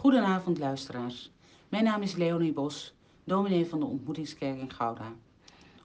[0.00, 1.30] Goedenavond luisteraars.
[1.68, 5.12] Mijn naam is Leonie Bos, dominee van de Ontmoetingskerk in Gouda.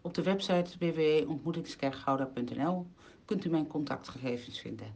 [0.01, 2.85] Op de website www.ontmoetingskerkgouda.nl
[3.25, 4.95] kunt u mijn contactgegevens vinden.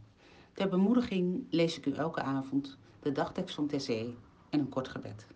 [0.54, 3.90] Ter bemoediging lees ik u elke avond de dagtekst van TC
[4.50, 5.28] en een kort gebed.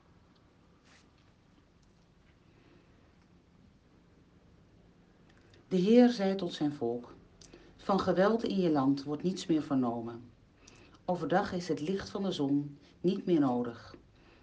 [5.68, 7.14] De Heer zei tot zijn volk:
[7.78, 10.32] Van geweld in je land wordt niets meer vernomen.
[11.06, 13.96] Overdag is het licht van de zon niet meer nodig.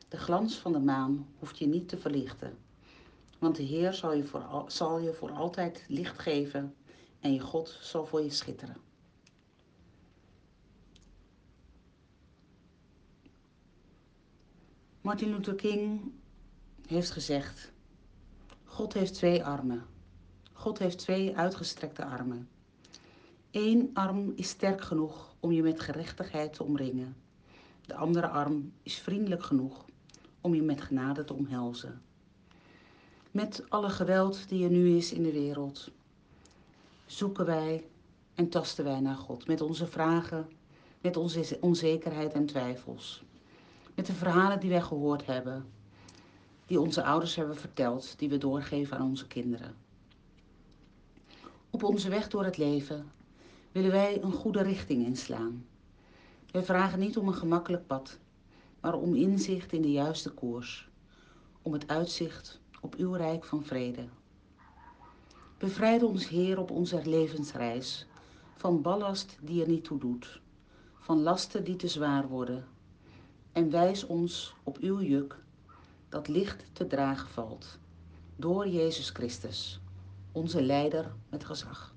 [0.09, 2.59] De glans van de maan hoeft je niet te verlichten.
[3.38, 6.74] Want de Heer zal je voor, zal je voor altijd licht geven
[7.20, 8.77] en je God zal voor je schitteren.
[15.01, 16.12] Martin Luther King
[16.87, 17.73] heeft gezegd:
[18.65, 19.87] God heeft twee armen.
[20.52, 22.48] God heeft twee uitgestrekte armen.
[23.50, 27.16] Eén arm is sterk genoeg om je met gerechtigheid te omringen.
[27.86, 29.84] De andere arm is vriendelijk genoeg
[30.40, 32.02] om je met genade te omhelzen.
[33.30, 35.90] Met alle geweld die er nu is in de wereld,
[37.07, 37.84] zoeken wij
[38.34, 40.48] en tasten wij naar God met onze vragen,
[41.01, 43.23] met onze onzekerheid en twijfels.
[43.95, 45.66] Met de verhalen die wij gehoord hebben,
[46.66, 49.76] die onze ouders hebben verteld, die we doorgeven aan onze kinderen.
[51.70, 53.10] Op onze weg door het leven
[53.73, 55.65] willen wij een goede richting inslaan.
[56.51, 58.18] Wij vragen niet om een gemakkelijk pad,
[58.80, 60.88] maar om inzicht in de juiste koers,
[61.63, 64.04] om het uitzicht op uw rijk van vrede.
[65.59, 68.06] Bevrijd ons, Heer, op onze levensreis
[68.56, 70.41] van ballast die er niet toe doet,
[70.98, 72.65] van lasten die te zwaar worden,
[73.53, 75.38] en wijs ons op uw juk
[76.09, 77.78] dat licht te dragen valt,
[78.37, 79.81] door Jezus Christus,
[80.32, 81.94] onze leider met gezag.